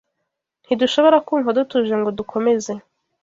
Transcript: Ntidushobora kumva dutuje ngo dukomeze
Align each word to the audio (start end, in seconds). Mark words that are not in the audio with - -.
Ntidushobora 0.65 1.17
kumva 1.27 1.55
dutuje 1.57 1.93
ngo 1.99 2.09
dukomeze 2.17 2.73